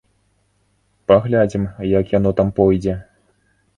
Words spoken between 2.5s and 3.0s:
пойдзе.